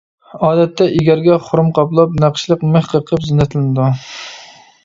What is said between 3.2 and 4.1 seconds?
زىننەتلىنىدۇ.